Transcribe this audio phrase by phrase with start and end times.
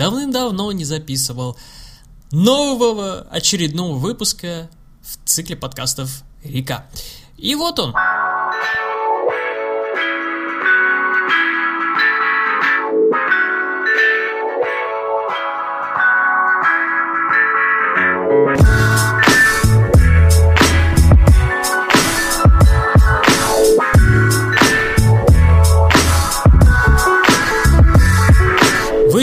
[0.00, 1.58] давным-давно не записывал
[2.32, 4.70] нового очередного выпуска
[5.02, 6.86] в цикле подкастов «Река».
[7.36, 7.94] И вот он.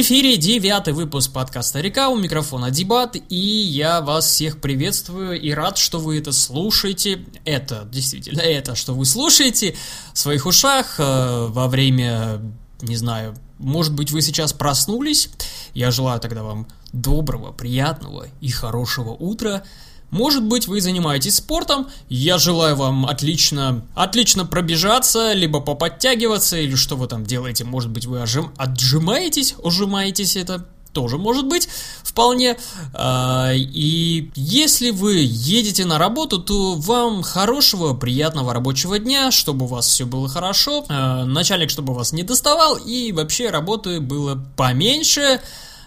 [0.08, 5.78] Эфире девятый выпуск подкаста «Река», у микрофона Дебат, и я вас всех приветствую и рад,
[5.78, 7.26] что вы это слушаете.
[7.44, 9.76] Это, действительно, это, что вы слушаете
[10.14, 12.40] в своих ушах э, во время,
[12.80, 15.30] не знаю, может быть, вы сейчас проснулись.
[15.74, 19.64] Я желаю тогда вам доброго, приятного и хорошего утра.
[20.10, 26.96] Может быть, вы занимаетесь спортом, я желаю вам отлично, отлично пробежаться, либо поподтягиваться, или что
[26.96, 31.70] вы там делаете, может быть, вы ожим, отжимаетесь, ужимаетесь, это тоже может быть
[32.02, 32.58] вполне.
[32.94, 39.68] А, и если вы едете на работу, то вам хорошего, приятного рабочего дня, чтобы у
[39.68, 45.40] вас все было хорошо, а, начальник, чтобы вас не доставал, и вообще работы было поменьше,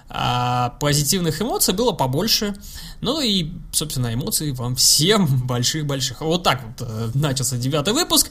[0.09, 2.55] а позитивных эмоций было побольше.
[3.01, 6.21] Ну и, собственно, эмоций вам всем больших-больших.
[6.21, 8.31] Вот так вот э, начался девятый выпуск.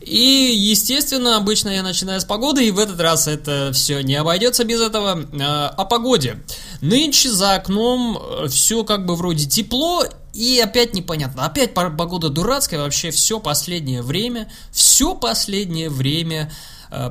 [0.00, 4.64] И, естественно, обычно я начинаю с погоды, и в этот раз это все не обойдется
[4.64, 5.20] без этого.
[5.32, 6.42] Э, о погоде.
[6.80, 11.44] Нынче за окном э, все как бы вроде тепло, и опять непонятно.
[11.46, 14.50] Опять погода дурацкая, вообще все последнее время.
[14.72, 16.50] Все последнее время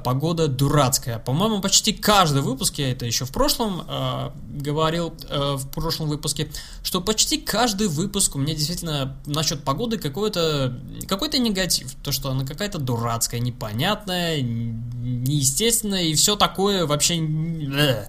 [0.04, 1.20] погода дурацкая.
[1.20, 6.50] По-моему, почти каждый выпуск, я это еще в прошлом э, говорил, э, в прошлом выпуске,
[6.84, 11.94] что почти каждый выпуск у меня действительно насчет погоды какой-то какой негатив.
[12.04, 17.18] То, что она какая-то дурацкая, непонятная, неестественная и все такое вообще...
[17.18, 18.08] Э,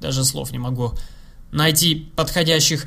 [0.00, 0.92] даже слов не могу
[1.52, 2.84] найти подходящих.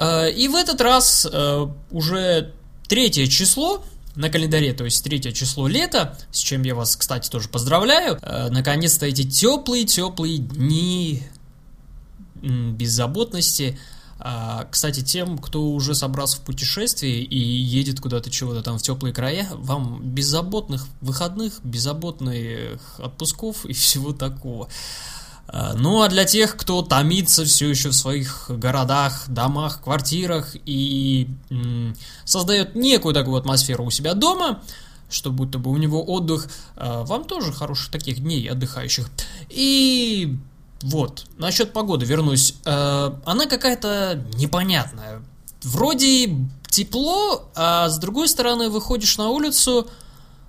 [0.00, 2.52] Э, и в этот раз э, уже
[2.88, 3.84] третье число,
[4.16, 8.18] на календаре, то есть третье число лета, с чем я вас, кстати, тоже поздравляю.
[8.22, 11.22] Э, наконец-то эти теплые-теплые дни
[12.42, 13.78] беззаботности.
[14.18, 19.12] А, кстати, тем, кто уже собрался в путешествие и едет куда-то чего-то там в теплые
[19.12, 24.68] края, вам беззаботных выходных, беззаботных отпусков и всего такого.
[25.48, 31.28] Э, ну а для тех, кто томится все еще в своих городах, домах, квартирах и
[31.50, 31.94] м,
[32.24, 34.62] создает некую такую атмосферу у себя дома,
[35.10, 39.08] что будто бы у него отдых, э, вам тоже хороших таких дней отдыхающих.
[39.48, 40.36] И
[40.82, 42.54] вот, насчет погоды вернусь.
[42.64, 45.22] Э, она какая-то непонятная.
[45.62, 46.36] Вроде
[46.68, 49.88] тепло, а с другой стороны выходишь на улицу,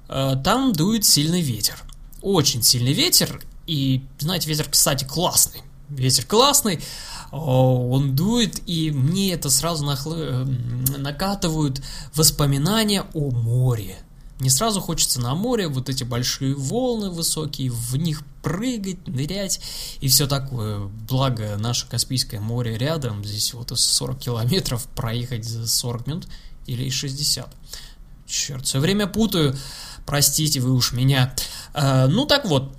[0.08, 1.82] там дует сильный ветер.
[2.22, 5.62] Очень сильный ветер, и, знаете, ветер, кстати, классный.
[5.90, 6.80] Ветер классный,
[7.32, 10.46] он дует, и мне это сразу нахлы...
[10.98, 11.82] накатывают
[12.16, 13.98] воспоминания о море.
[14.40, 19.62] Мне сразу хочется на море, вот эти большие волны высокие, в них прыгать, нырять
[20.02, 20.90] и все такое.
[21.08, 26.28] Благо, наше Каспийское море рядом, здесь вот 40 километров проехать за 40 минут
[26.68, 27.48] или 60.
[28.28, 29.56] Черт, все время путаю,
[30.06, 31.34] простите вы уж меня.
[31.74, 32.76] А, ну так вот,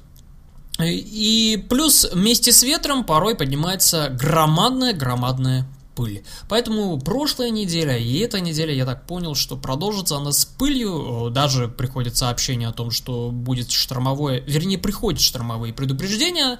[0.78, 6.22] и плюс вместе с ветром порой поднимается громадная-громадная пыль.
[6.48, 11.30] Поэтому прошлая неделя и эта неделя, я так понял, что продолжится она с пылью.
[11.30, 16.58] Даже приходит сообщение о том, что будет штормовое, вернее, приходят штормовые предупреждения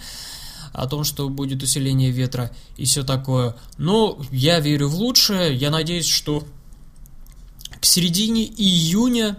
[0.72, 3.56] о том, что будет усиление ветра и все такое.
[3.78, 5.54] Но я верю в лучшее.
[5.54, 6.44] Я надеюсь, что
[7.80, 9.38] к середине июня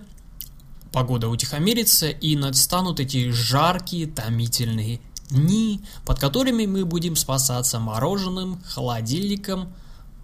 [0.98, 5.00] погода утихомирится и настанут эти жаркие, томительные
[5.30, 9.72] дни, под которыми мы будем спасаться мороженым, холодильником,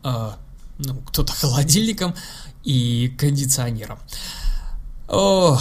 [0.04, 0.32] э,
[0.80, 2.16] ну, кто-то холодильником
[2.64, 4.00] и кондиционером.
[5.08, 5.60] О,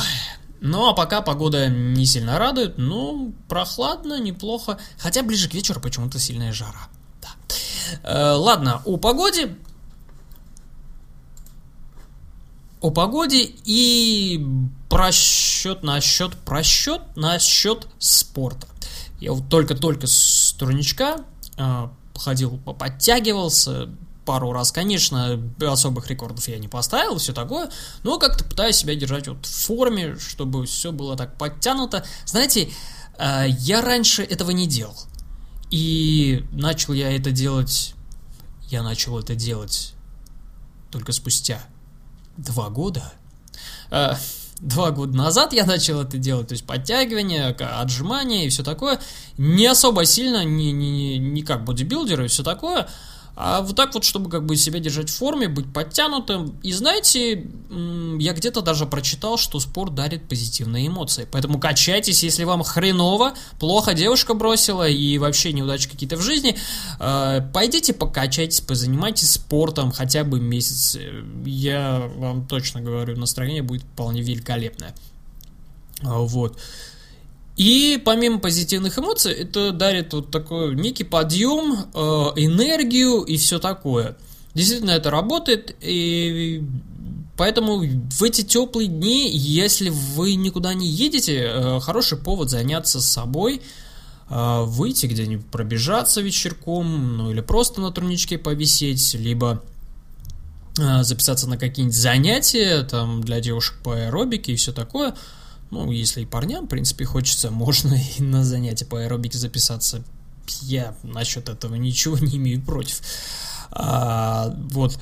[0.62, 6.19] ну, а пока погода не сильно радует, ну, прохладно, неплохо, хотя ближе к вечеру почему-то
[6.19, 6.89] сильная жара.
[7.21, 7.29] Да.
[8.03, 9.58] Э, ладно, о погоде
[12.82, 14.44] о погоде и
[14.90, 18.67] просчет насчет просчет насчет спорта.
[19.20, 21.25] Я вот только-только с турничка
[21.56, 23.88] э, ходил, подтягивался
[24.25, 27.70] пару раз, конечно, особых рекордов я не поставил, все такое,
[28.02, 32.05] но как-то пытаюсь себя держать вот в форме, чтобы все было так подтянуто.
[32.26, 32.70] Знаете,
[33.17, 34.96] э, я раньше этого не делал.
[35.70, 37.94] И начал я это делать,
[38.69, 39.94] я начал это делать
[40.90, 41.62] только спустя
[42.37, 43.12] два года.
[43.90, 44.17] А,
[44.61, 49.00] два года назад я начал это делать, то есть подтягивание, отжимания и все такое,
[49.37, 52.88] не особо сильно, не, не, не как бодибилдеры и все такое,
[53.34, 56.58] а вот так вот, чтобы как бы себя держать в форме, быть подтянутым.
[56.62, 57.46] И знаете,
[58.19, 61.26] я где-то даже прочитал, что спорт дарит позитивные эмоции.
[61.31, 66.58] Поэтому качайтесь, если вам хреново, плохо девушка бросила и вообще неудачи какие-то в жизни,
[67.00, 70.99] э, пойдите покачайтесь, позанимайтесь спортом хотя бы месяц.
[71.46, 74.94] Я вам точно говорю, настроение будет вполне великолепное.
[76.02, 76.58] Вот.
[77.56, 81.99] И помимо позитивных эмоций, это дарит вот такой некий подъем, э,
[82.37, 84.16] энергию и все такое.
[84.54, 86.64] Действительно, это работает, и
[87.37, 93.60] поэтому в эти теплые дни, если вы никуда не едете, э, хороший повод заняться собой,
[94.31, 99.62] э, выйти где-нибудь пробежаться вечерком, ну или просто на турничке повисеть, либо
[101.02, 105.14] записаться на какие-нибудь занятия там для девушек по аэробике и все такое–
[105.72, 110.04] ну, если и парням, в принципе, хочется, можно и на занятия по аэробике записаться.
[110.60, 113.00] Я насчет этого ничего не имею против.
[113.70, 114.96] А, вот.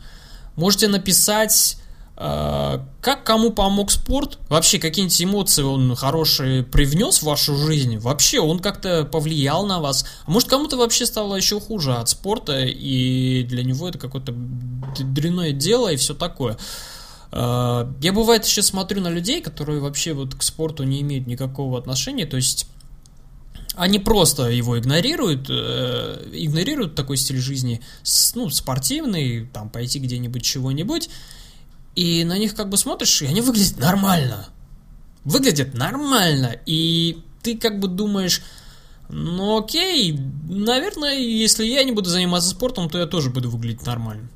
[0.57, 1.79] Можете написать
[2.17, 4.39] как кому помог спорт?
[4.49, 7.99] Вообще, какие-нибудь эмоции он хорошие привнес в вашу жизнь?
[7.99, 10.07] Вообще, он как-то повлиял на вас?
[10.25, 14.33] А может, кому-то вообще стало еще хуже от спорта, и для него это какое-то
[14.99, 16.57] дрянное дело и все такое?
[17.33, 21.79] А, я бывает еще смотрю на людей, которые вообще вот к спорту не имеют никакого
[21.79, 22.67] отношения, то есть
[23.75, 27.83] они просто его игнорируют, э, игнорируют такой стиль жизни,
[28.35, 31.11] ну, спортивный, там, пойти где-нибудь чего-нибудь,
[31.97, 34.49] и на них как бы смотришь, и они выглядят нормально.
[35.25, 36.55] Выглядят нормально.
[36.67, 38.43] И ты как бы думаешь,
[39.09, 40.17] ну окей,
[40.49, 44.29] наверное, если я не буду заниматься спортом, то я тоже буду выглядеть нормально.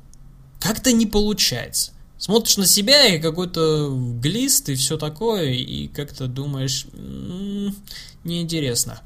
[0.59, 1.91] Как-то не получается.
[2.17, 7.75] Смотришь на себя и какой-то глист и все такое, и как-то думаешь, м-м,
[8.23, 9.01] неинтересно.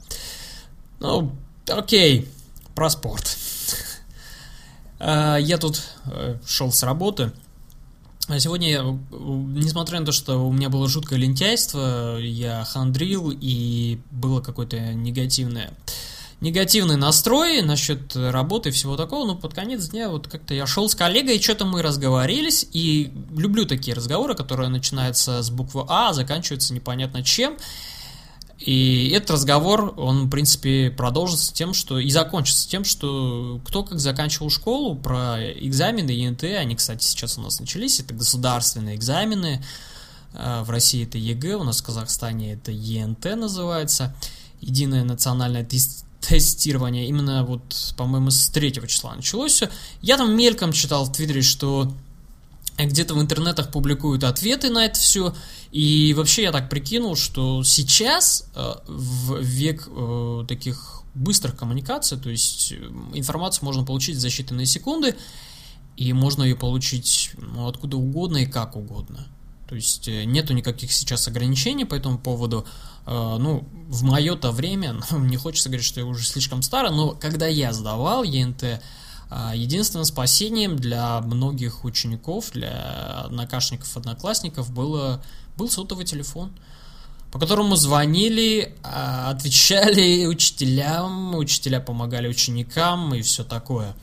[0.99, 1.35] Ну,
[1.67, 2.27] окей,
[2.73, 3.37] про спорт.
[4.97, 7.33] А, я тут э, шел с работы,
[8.39, 8.81] сегодня,
[9.11, 15.73] несмотря на то, что у меня было жуткое лентяйство, я хандрил и было какое-то негативное
[16.41, 20.89] негативный настрой насчет работы и всего такого, но под конец дня вот как-то я шел
[20.89, 26.73] с коллегой, что-то мы разговорились, и люблю такие разговоры, которые начинаются с буквы А, заканчиваются
[26.73, 27.55] непонятно чем,
[28.65, 33.99] и этот разговор, он, в принципе, продолжится тем, что и закончится тем, что кто как
[33.99, 39.63] заканчивал школу, про экзамены ЕНТ, они, кстати, сейчас у нас начались, это государственные экзамены,
[40.33, 44.15] э, в России это ЕГЭ, у нас в Казахстане это ЕНТ называется,
[44.61, 45.67] Единое национальное
[46.21, 49.69] тестирование, именно вот, по-моему, с 3 числа началось все.
[50.01, 51.91] Я там мельком читал в Твиттере, что
[52.77, 55.35] где-то в интернетах публикуют ответы на это все.
[55.75, 62.29] И вообще я так прикинул, что сейчас э, в век э, таких быстрых коммуникаций, то
[62.29, 62.75] есть э,
[63.13, 65.17] информацию можно получить за считанные секунды,
[65.97, 69.27] и можно ее получить ну, откуда угодно и как угодно.
[69.67, 72.65] То есть нету никаких сейчас ограничений по этому поводу.
[73.05, 77.47] Ну, в мое-то время, ну, не хочется говорить, что я уже слишком старый, но когда
[77.47, 78.81] я сдавал ЕНТ,
[79.53, 85.23] единственным спасением для многих учеников, для однокашников, одноклассников было,
[85.57, 86.51] был сотовый телефон,
[87.31, 93.95] по которому звонили, а, отвечали учителям, учителя помогали ученикам и все такое.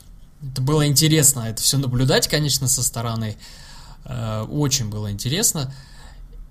[0.51, 3.37] Это было интересно, это все наблюдать, конечно, со стороны.
[4.05, 5.73] А, очень было интересно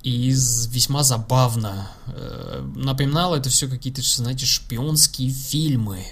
[0.03, 1.89] и весьма забавно.
[2.75, 6.05] Напоминало это все какие-то, знаете, шпионские фильмы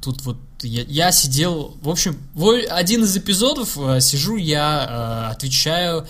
[0.00, 2.18] тут вот я, я сидел, в общем,
[2.70, 6.06] один из эпизодов э, сижу я, э, отвечаю,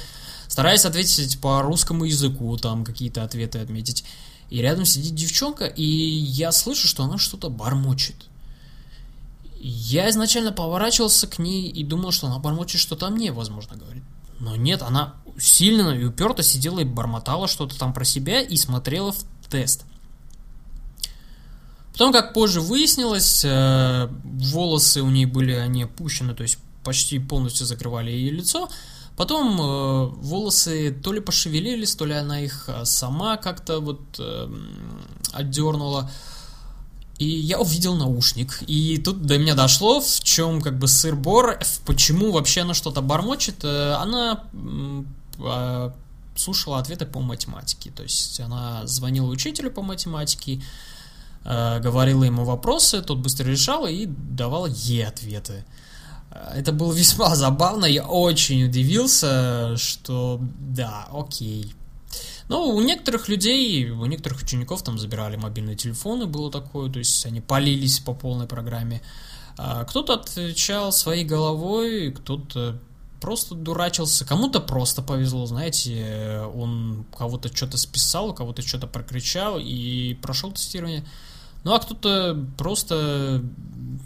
[0.46, 4.04] стараюсь ответить по русскому языку, там какие-то ответы отметить.
[4.50, 8.16] И рядом сидит девчонка, и я слышу, что она что-то бормочет.
[9.60, 14.04] Я изначально поворачивался к ней и думал, что она бормочет что-то мне, возможно, говорит.
[14.38, 19.12] Но нет, она сильно и уперто сидела и бормотала что-то там про себя и смотрела
[19.12, 19.84] в тест.
[21.98, 27.66] Потом, как позже выяснилось, э, волосы у нее были, они опущены, то есть почти полностью
[27.66, 28.68] закрывали ее лицо.
[29.16, 34.48] Потом э, волосы то ли пошевелились, то ли она их э, сама как-то вот э,
[35.32, 36.08] отдернула.
[37.18, 38.62] И я увидел наушник.
[38.68, 43.64] И тут до меня дошло, в чем как бы сыр-бор, почему вообще она что-то бормочет.
[43.64, 45.90] Она э,
[46.36, 47.90] слушала ответы по математике.
[47.90, 50.62] То есть она звонила учителю по математике, э,
[51.44, 55.64] говорила ему вопросы, тот быстро решал и давал ей ответы.
[56.54, 61.74] Это было весьма забавно, я очень удивился, что да, окей.
[62.48, 67.26] Но у некоторых людей, у некоторых учеников там забирали мобильные телефоны, было такое, то есть
[67.26, 69.02] они полились по полной программе.
[69.58, 72.80] А кто-то отвечал своей головой, кто-то
[73.20, 80.52] просто дурачился, кому-то просто повезло, знаете, он кого-то что-то списал, кого-то что-то прокричал и прошел
[80.52, 81.04] тестирование.
[81.68, 83.42] Ну а кто-то просто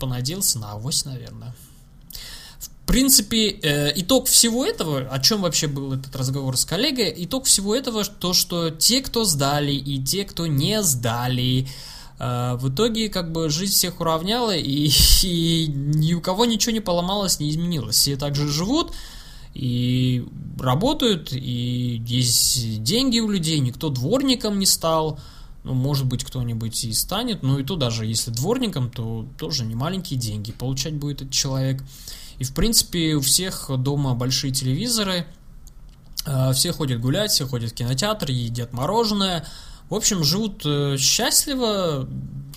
[0.00, 1.54] понадеялся на авось, наверное.
[2.58, 7.44] В принципе, э, итог всего этого, о чем вообще был этот разговор с коллегой, итог
[7.44, 11.68] всего этого, то, что те, кто сдали, и те, кто не сдали,
[12.18, 14.90] э, в итоге как бы жизнь всех уравняла, и,
[15.22, 17.94] и ни у кого ничего не поломалось, не изменилось.
[17.94, 18.92] Все также живут,
[19.54, 20.26] и
[20.58, 25.20] работают, и есть деньги у людей, никто дворником не стал,
[25.64, 29.74] ну, может быть, кто-нибудь и станет, но и то даже если дворником, то тоже не
[29.74, 31.82] маленькие деньги получать будет этот человек.
[32.38, 35.26] И, в принципе, у всех дома большие телевизоры,
[36.26, 39.46] э, все ходят гулять, все ходят в кинотеатр, едят мороженое.
[39.88, 42.08] В общем, живут э, счастливо,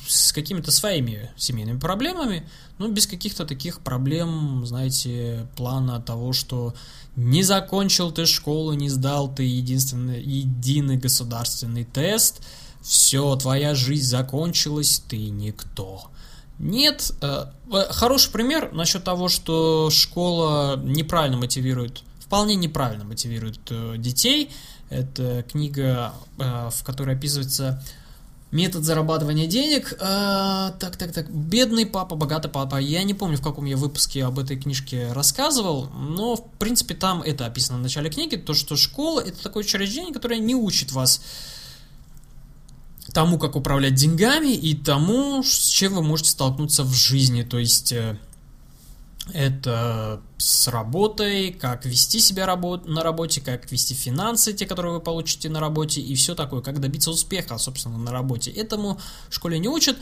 [0.08, 2.48] с какими-то своими семейными проблемами,
[2.78, 6.74] но без каких-то таких проблем, знаете, плана того, что
[7.16, 12.42] не закончил ты школу, не сдал ты единственный, единый государственный тест,
[12.86, 16.04] все, твоя жизнь закончилась, ты никто.
[16.60, 17.48] Нет, э,
[17.90, 24.52] хороший пример насчет того, что школа неправильно мотивирует, вполне неправильно мотивирует э, детей.
[24.92, 27.84] Это книга, э, в которой описывается
[28.52, 29.98] метод зарабатывания денег.
[30.00, 31.30] Так, так, так.
[31.30, 32.78] Бедный папа, богатый папа.
[32.78, 37.22] Я не помню, в каком я выпуске об этой книжке рассказывал, но, в принципе, там
[37.22, 41.20] это описано в начале книги, то, что школа– это такое учреждение, которое не учит вас
[43.16, 47.44] тому, как управлять деньгами и тому, с чем вы можете столкнуться в жизни.
[47.44, 48.20] То есть э,
[49.34, 55.00] это с работой, как вести себя работ на работе, как вести финансы, те, которые вы
[55.00, 58.52] получите на работе, и все такое, как добиться успеха, собственно, на работе.
[58.52, 59.96] Этому в школе не учат,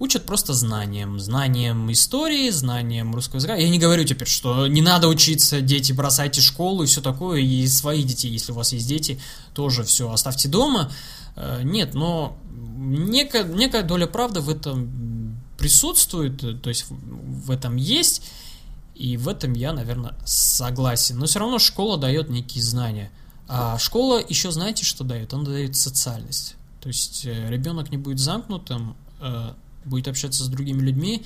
[0.00, 3.54] учат просто знанием, знанием истории, знанием русского языка.
[3.54, 7.68] Я не говорю теперь, что не надо учиться, дети, бросайте школу и все такое, и
[7.68, 9.20] своих детей, если у вас есть дети,
[9.54, 10.90] тоже все оставьте дома.
[11.36, 18.22] Э, нет, но некая, некая доля правды в этом присутствует, то есть в этом есть,
[18.94, 21.18] и в этом я, наверное, согласен.
[21.18, 23.10] Но все равно школа дает некие знания.
[23.48, 25.32] А школа еще, знаете, что дает?
[25.32, 26.56] Она дает социальность.
[26.80, 29.52] То есть э, ребенок не будет замкнутым, э,
[29.84, 31.24] будет общаться с другими людьми,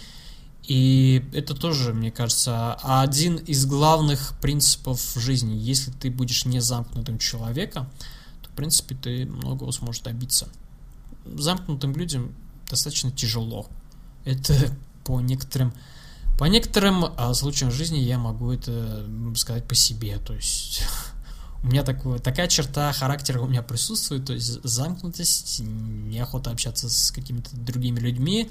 [0.64, 5.54] и это тоже, мне кажется, один из главных принципов жизни.
[5.54, 7.90] Если ты будешь не замкнутым человеком,
[8.52, 10.48] в принципе, ты многого сможешь добиться
[11.24, 12.34] замкнутым людям
[12.68, 13.66] достаточно тяжело.
[14.24, 14.54] Это
[15.04, 15.72] по некоторым
[16.38, 19.06] по некоторым а, случаям жизни я могу это
[19.36, 20.18] сказать по себе.
[20.18, 20.82] То есть
[21.62, 27.10] у меня такое, такая черта характера у меня присутствует, то есть замкнутость, неохота общаться с
[27.10, 28.50] какими-то другими людьми.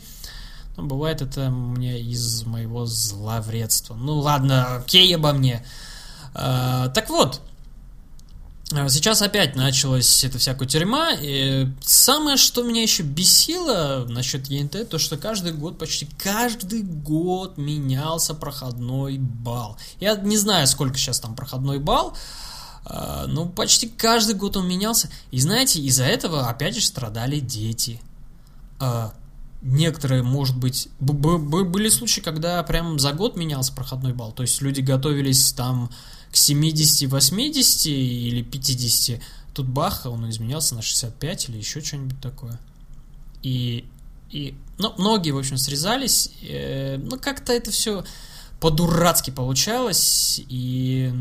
[0.78, 3.96] Но бывает это мне из моего зловредства.
[3.96, 5.66] Ну ладно, окей обо мне.
[6.34, 7.42] А, так вот,
[8.90, 11.12] сейчас опять началась эта всякая тюрьма.
[11.14, 17.58] И самое, что меня еще бесило насчет ЕНТ, то что каждый год, почти каждый год
[17.58, 19.78] менялся проходной балл.
[20.00, 22.16] Я не знаю, сколько сейчас там проходной балл,
[22.86, 25.10] а, но почти каждый год он менялся.
[25.32, 28.02] И знаете, из-за этого опять же страдали дети.
[28.80, 29.14] А,
[29.62, 34.32] некоторые, может быть, были случаи, когда прям за год менялся проходной балл.
[34.32, 35.90] То есть люди готовились там
[36.32, 39.22] к 70, 80 или 50,
[39.54, 42.60] тут бах, он изменялся на 65 или еще что-нибудь такое.
[43.44, 43.86] И,
[44.30, 48.04] и ну, многие, в общем, срезались, э, ну, как-то это все
[48.60, 51.12] по-дурацки получалось, и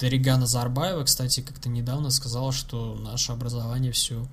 [0.00, 4.26] Регана Зарбаева, кстати, как-то недавно сказала, что наше образование все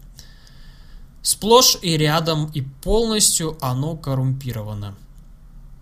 [1.22, 4.96] сплошь и рядом и полностью оно коррумпировано.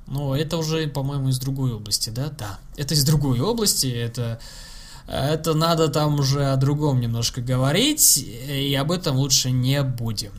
[0.08, 2.30] Но это уже, по-моему, из другой области, да?
[2.30, 4.40] Да, это из другой области, это...
[5.08, 10.34] Это надо там уже о другом немножко говорить, и об этом лучше не будем.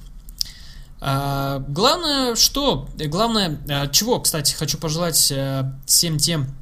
[1.00, 2.86] А, главное, что?
[2.98, 6.54] Главное, а, чего, кстати, хочу пожелать а, всем тем,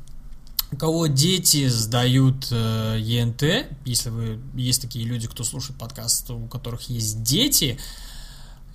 [0.72, 6.48] у кого дети сдают э, ЕНТ, если вы есть такие люди, кто слушает подкаст, у
[6.48, 7.78] которых есть дети,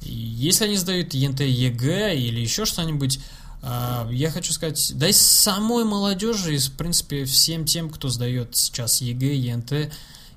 [0.01, 3.19] если они сдают ЕНТ ЕГЭ или еще что-нибудь,
[3.63, 9.01] я хочу сказать, да и самой молодежи, и, в принципе, всем тем, кто сдает сейчас
[9.01, 9.93] ЕГЭ, ЕНТ,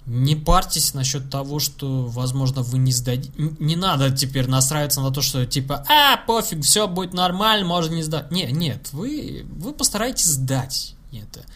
[0.07, 3.33] не парьтесь насчет того, что, возможно, вы не сдадите.
[3.59, 8.03] Не надо теперь настраиваться на то, что типа, а, пофиг, все будет нормально, можно не
[8.03, 8.31] сдать.
[8.31, 11.47] Нет, нет, вы, вы постарайтесь сдать это.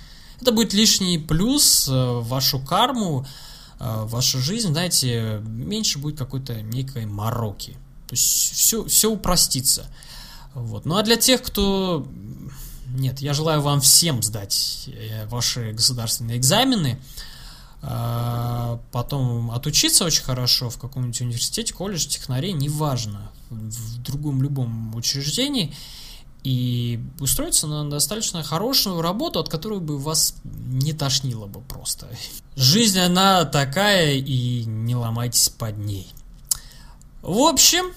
[0.41, 3.27] Это будет лишний плюс в вашу карму,
[3.79, 7.73] в вашу жизнь, знаете, меньше будет какой-то некой мороки.
[8.09, 9.87] То есть все, все упростится.
[10.59, 10.85] Вот.
[10.85, 12.07] Ну а для тех, кто...
[12.89, 16.99] Нет, я желаю вам всем сдать э, ваши государственные экзамены,
[17.81, 25.75] а, потом отучиться очень хорошо в каком-нибудь университете, колледже, технаре, неважно, в другом любом учреждении,
[26.43, 32.09] и устроиться на достаточно хорошую работу, от которой бы вас не тошнило бы просто.
[32.57, 36.09] Жизнь, она такая, и не ломайтесь под ней.
[37.23, 37.93] В общем,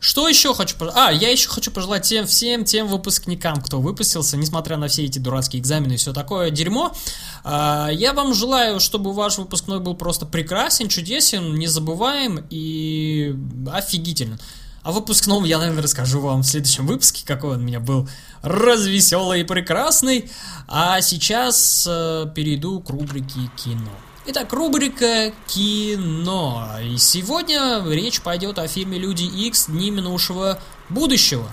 [0.00, 0.96] что еще хочу пожелать?
[0.98, 5.18] А, я еще хочу пожелать тем, всем тем выпускникам, кто выпустился, несмотря на все эти
[5.18, 6.94] дурацкие экзамены и все такое дерьмо.
[7.42, 13.34] А, я вам желаю, чтобы ваш выпускной был просто прекрасен, чудесен, незабываем и
[13.72, 14.38] офигительный.
[14.84, 18.08] О выпускном я, наверное, расскажу вам в следующем выпуске, какой он у меня был
[18.42, 20.30] развеселый и прекрасный.
[20.68, 23.90] А сейчас э, перейду к рубрике кино.
[24.30, 26.68] Итак, рубрика «Кино».
[26.82, 29.68] И сегодня речь пойдет о фильме «Люди Икс.
[29.68, 31.50] Дни минувшего будущего».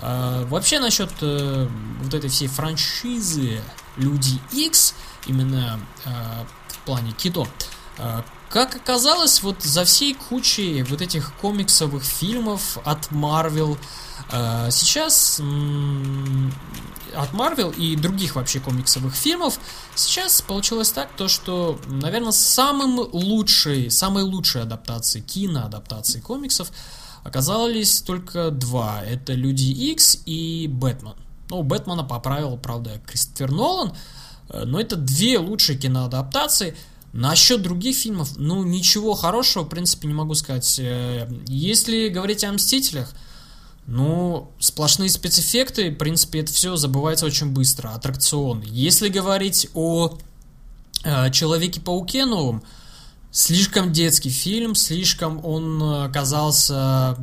[0.00, 1.68] А, вообще насчет э,
[2.02, 3.60] вот этой всей франшизы
[3.96, 4.94] «Люди Икс»,
[5.28, 6.10] именно э,
[6.70, 7.46] в плане кино,
[7.98, 13.78] э, как оказалось, вот за всей кучей вот этих комиксовых фильмов от Marvel
[14.32, 15.40] э, сейчас
[17.14, 19.58] от Marvel и других вообще комиксовых фильмов,
[19.94, 26.70] сейчас получилось так, то что, наверное, самым лучшей, самой лучшей адаптацией, киноадаптацией комиксов
[27.24, 29.02] оказались только два.
[29.04, 31.14] Это Люди Икс и Бэтмен.
[31.50, 33.92] Ну, Бэтмена поправил, правда, Кристофер Нолан,
[34.48, 36.76] э, но это две лучшие киноадаптации.
[37.12, 40.78] Насчет других фильмов, ну, ничего хорошего, в принципе, не могу сказать.
[40.78, 43.12] Э, если говорить о Мстителях,
[43.86, 48.64] ну, сплошные спецэффекты, в принципе, это все забывается очень быстро, аттракционы.
[48.66, 50.16] Если говорить о
[51.04, 52.62] э, Человеке-пауке новом,
[53.32, 57.16] слишком детский фильм, слишком он оказался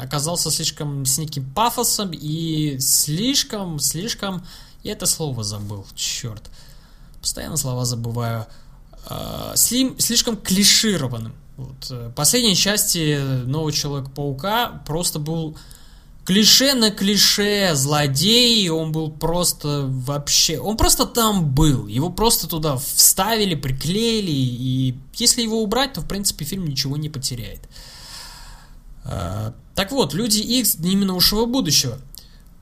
[0.00, 4.44] оказался слишком с неким пафосом и слишком, слишком,
[4.82, 6.50] я это слово забыл, черт,
[7.20, 8.46] постоянно слова забываю,
[9.08, 11.34] э, слим, слишком клишированным.
[11.58, 11.88] Вот.
[11.90, 15.58] Э, последней части Нового Человека-паука просто был
[16.24, 22.76] клише на клише, злодей, он был просто вообще, он просто там был, его просто туда
[22.76, 27.68] вставили, приклеили, и если его убрать, то в принципе фильм ничего не потеряет.
[29.04, 31.98] Э, так вот, Люди Икс Дни минувшего будущего.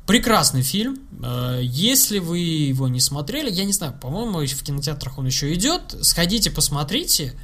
[0.07, 1.01] Прекрасный фильм.
[1.23, 5.97] Э, если вы его не смотрели, я не знаю, по-моему, в кинотеатрах он еще идет.
[6.01, 7.35] Сходите, посмотрите.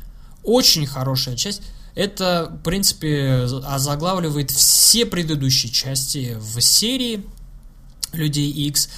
[0.43, 1.63] Очень хорошая часть.
[1.95, 7.25] Это, в принципе, озаглавливает все предыдущие части в серии
[8.13, 8.89] Людей X.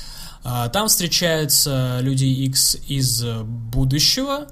[0.45, 4.47] А, там встречаются Люди X из будущего,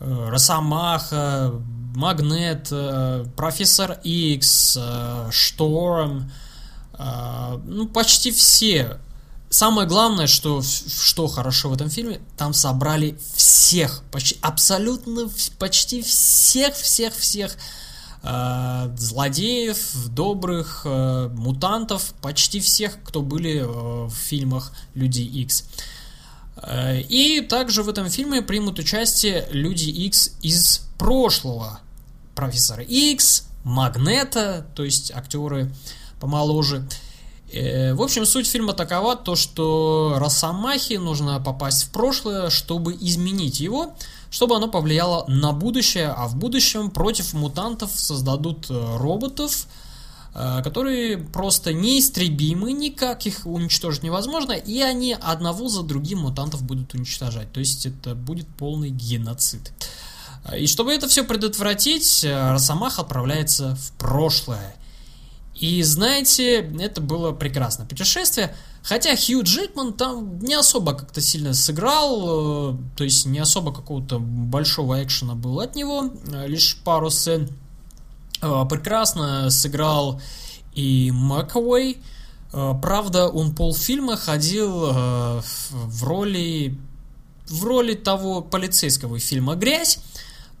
[0.00, 1.52] э, Росомаха,
[1.94, 6.30] Магнет, э, Профессор X, э, Шторм,
[6.96, 8.98] ну, почти все
[9.54, 16.74] Самое главное, что, что хорошо в этом фильме, там собрали всех, почти, абсолютно почти всех,
[16.74, 17.56] всех, всех
[18.24, 25.66] э, злодеев, добрых, э, мутантов, почти всех, кто были э, в фильмах Люди Икс.
[26.56, 31.78] Э, и также в этом фильме примут участие Люди Икс из прошлого.
[32.34, 35.72] Профессора Икс, Магнета, то есть актеры
[36.18, 36.78] помоложе.
[36.78, 37.03] Э,
[37.94, 43.94] в общем, суть фильма такова, то что Росомахе нужно попасть в прошлое, чтобы изменить его,
[44.30, 49.68] чтобы оно повлияло на будущее, а в будущем против мутантов создадут э, роботов,
[50.34, 56.94] э, которые просто неистребимы, никак их уничтожить невозможно, и они одного за другим мутантов будут
[56.94, 57.52] уничтожать.
[57.52, 59.72] То есть это будет полный геноцид.
[60.58, 64.74] И чтобы это все предотвратить, Росомах отправляется в прошлое.
[65.54, 68.54] И знаете, это было прекрасное путешествие.
[68.82, 74.18] Хотя Хью Джекман там не особо как-то сильно сыграл, э, то есть не особо какого-то
[74.18, 77.48] большого экшена было от него, э, лишь пару сцен.
[78.42, 80.20] Э, прекрасно сыграл
[80.74, 81.98] и Макавей.
[82.50, 86.78] Правда, он полфильма ходил в роли
[87.48, 89.98] в роли того полицейского фильма «Грязь»,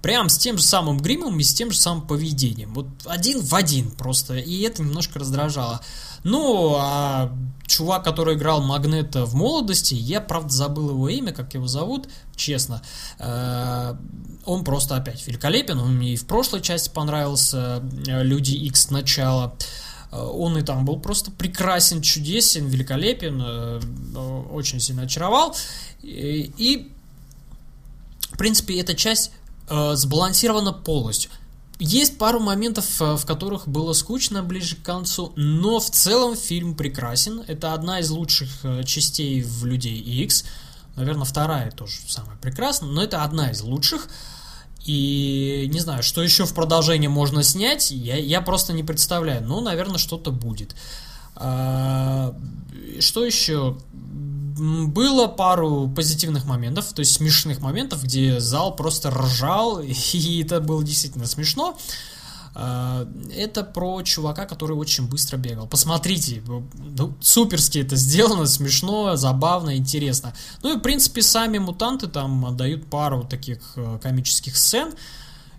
[0.04, 2.74] Прям с тем же самым гримом и с тем же самым поведением.
[2.74, 4.34] Вот один в один просто.
[4.36, 5.80] И это немножко раздражало.
[6.24, 7.34] Ну, а
[7.66, 12.82] чувак, который играл Магнета в молодости, я, правда, забыл его имя, как его зовут, честно.
[13.18, 13.94] Э,
[14.44, 19.56] он просто опять великолепен, он мне и в прошлой части понравился, э, Люди X начало.
[20.12, 23.40] Э, он и там был просто прекрасен, чудесен, великолепен,
[24.52, 25.56] очень сильно очаровал.
[26.02, 26.92] И,
[28.32, 29.30] в принципе, эта часть
[29.68, 31.30] сбалансирована полностью.
[31.78, 37.42] Есть пару моментов, в которых было скучно ближе к концу, но в целом фильм прекрасен.
[37.48, 38.48] Это одна из лучших
[38.84, 40.44] частей в Людей X.
[40.96, 44.08] Наверное, вторая тоже самая прекрасная, но это одна из лучших.
[44.84, 49.42] И не знаю, что еще в продолжение можно снять, я, я просто не представляю.
[49.44, 50.76] Ну, наверное, что-то будет.
[51.36, 52.34] А,
[53.00, 53.78] что еще?
[54.56, 59.80] Было пару позитивных моментов, то есть смешных моментов, где зал просто ржал,
[60.12, 61.76] и это было действительно смешно.
[62.56, 65.66] А, это про чувака, который очень быстро бегал.
[65.66, 70.32] Посмотрите, ну, суперски это сделано, смешно, забавно, интересно.
[70.62, 74.94] Ну и, в принципе, сами мутанты там отдают пару таких э, комических сцен.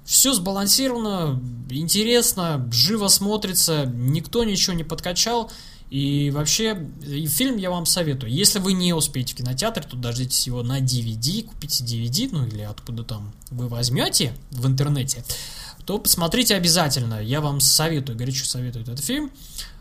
[0.05, 5.51] Все сбалансировано, интересно, живо смотрится, никто ничего не подкачал.
[5.95, 6.89] И вообще,
[7.27, 8.29] фильм я вам советую.
[8.29, 12.63] Если вы не успеете в кинотеатр, то дождитесь его на DVD, купите DVD, ну или
[12.63, 15.23] откуда там вы возьмете в интернете
[15.85, 17.21] то посмотрите обязательно.
[17.21, 19.31] Я вам советую, горячо советую этот фильм.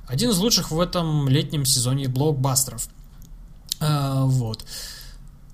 [0.06, 2.88] Один из лучших в этом летнем сезоне блокбастеров.
[3.80, 4.64] А, вот.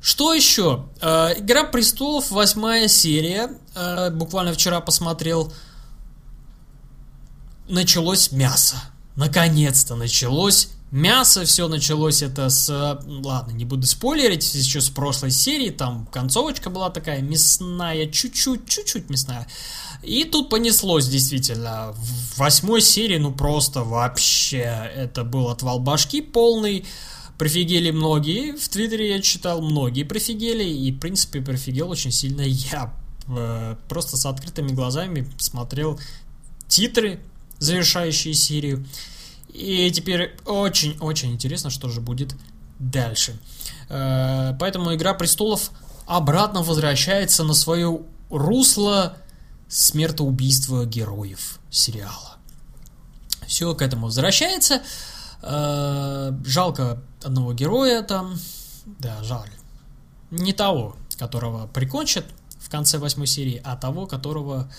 [0.01, 0.87] Что еще?
[1.01, 3.51] А, Игра престолов, восьмая серия.
[3.77, 5.53] А, буквально вчера посмотрел.
[7.69, 8.77] Началось мясо.
[9.21, 11.45] Наконец-то началось мясо.
[11.45, 12.71] Все началось это с...
[13.07, 14.55] Ладно, не буду спойлерить.
[14.55, 15.69] Еще с прошлой серии.
[15.69, 18.07] Там концовочка была такая мясная.
[18.07, 19.47] Чуть-чуть, чуть-чуть мясная.
[20.03, 21.93] И тут понеслось действительно.
[21.93, 26.87] В восьмой серии, ну просто вообще, это был отвал башки полный.
[27.37, 32.95] Прифигели многие, в Твиттере я читал, многие прифигели, и, в принципе, прифигел очень сильно я.
[33.29, 36.01] Э, просто с открытыми глазами смотрел
[36.69, 37.21] титры,
[37.61, 38.85] завершающие серию.
[39.49, 42.35] И теперь очень-очень интересно, что же будет
[42.81, 43.39] дальше.
[43.89, 45.71] Э, поэтому «Игра престолов»
[46.07, 49.17] обратно возвращается на свое русло
[49.69, 52.39] смертоубийство героев сериала.
[53.47, 54.83] Все к этому возвращается.
[55.43, 58.39] Э, жалко одного героя там.
[58.99, 59.51] Да, жаль.
[60.31, 62.25] Не того, которого прикончат
[62.59, 64.71] в конце восьмой серии, а того, которого...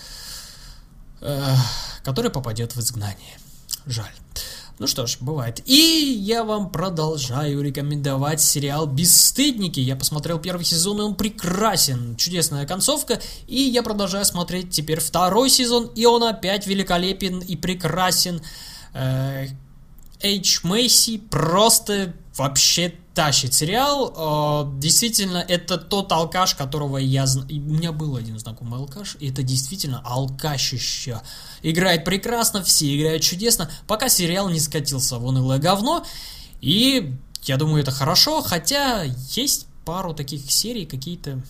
[1.22, 1.54] Э,
[2.02, 3.38] который попадет в изгнание.
[3.86, 4.12] Жаль.
[4.80, 5.62] Ну что ж, бывает.
[5.66, 9.78] И я вам продолжаю рекомендовать сериал «Бесстыдники».
[9.78, 12.16] Я посмотрел первый сезон, и он прекрасен.
[12.16, 13.20] Чудесная концовка.
[13.46, 18.42] И я продолжаю смотреть теперь второй сезон, и он опять великолепен и прекрасен.
[20.22, 24.64] Эйч Мейси просто вообще тащит сериал.
[24.64, 27.24] Э, действительно, это тот алкаш, которого я.
[27.24, 31.20] У меня был один знакомый алкаш, и это действительно алкашище.
[31.62, 36.04] Играет прекрасно, все играют чудесно, пока сериал не скатился в унылое говно.
[36.60, 41.42] И я думаю, это хорошо, хотя есть пару таких серий какие-то...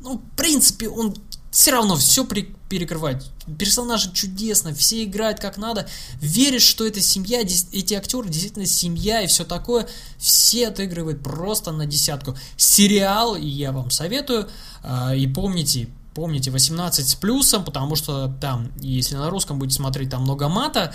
[0.00, 1.14] Ну, в принципе, он
[1.50, 3.24] все равно все при, перекрывает.
[3.58, 5.88] Персонажи чудесно, все играют как надо.
[6.20, 9.88] Веришь, что это семья, эти актеры действительно семья и все такое.
[10.18, 12.36] Все отыгрывают просто на десятку.
[12.56, 14.48] Сериал, и я вам советую.
[14.82, 20.10] А, и помните, помните 18 с плюсом, потому что там, если на русском будете смотреть,
[20.10, 20.94] там много мата.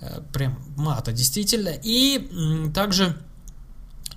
[0.00, 1.72] Э, прям мата, действительно.
[1.82, 3.16] И также,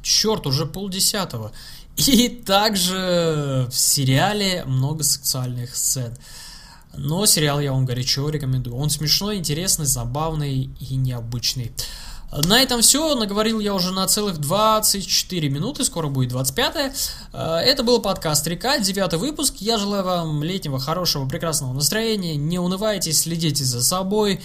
[0.10, 1.52] черт, уже полдесятого.
[1.95, 6.17] И также в сериале много сексуальных сцен.
[6.95, 8.76] Но сериал я вам горячо рекомендую.
[8.76, 11.72] Он смешной, интересный, забавный и необычный.
[12.32, 13.15] На этом все.
[13.15, 15.84] Наговорил я уже на целых 24 минуты.
[15.84, 16.76] Скоро будет 25
[17.34, 19.56] э, Это был подкаст Река, девятый выпуск.
[19.60, 22.36] Я желаю вам летнего, хорошего, прекрасного настроения.
[22.36, 24.41] Не унывайте, следите за собой.